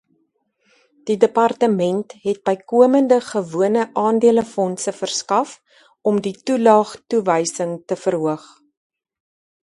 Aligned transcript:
Die 1.07 1.15
departement 1.23 2.07
het 2.23 2.39
bykomende 2.49 3.19
gewone 3.27 3.83
aandelefondse 4.05 4.93
verskaf 5.01 5.51
om 6.13 6.17
die 6.29 6.33
toelaagtoewysing 6.51 7.75
te 7.93 7.99
verhoog. 8.07 8.47